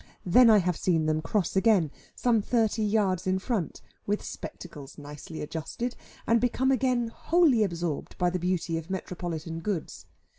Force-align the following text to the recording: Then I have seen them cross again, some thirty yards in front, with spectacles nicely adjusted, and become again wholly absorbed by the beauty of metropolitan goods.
Then 0.25 0.49
I 0.49 0.57
have 0.57 0.77
seen 0.77 1.05
them 1.05 1.21
cross 1.21 1.55
again, 1.55 1.91
some 2.15 2.41
thirty 2.41 2.81
yards 2.81 3.27
in 3.27 3.37
front, 3.37 3.83
with 4.07 4.25
spectacles 4.25 4.97
nicely 4.97 5.41
adjusted, 5.43 5.95
and 6.25 6.41
become 6.41 6.71
again 6.71 7.09
wholly 7.09 7.61
absorbed 7.63 8.17
by 8.17 8.31
the 8.31 8.39
beauty 8.39 8.79
of 8.79 8.89
metropolitan 8.89 9.59
goods. 9.59 10.07